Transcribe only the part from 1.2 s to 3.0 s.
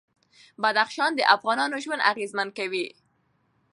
افغانانو ژوند اغېزمن کوي.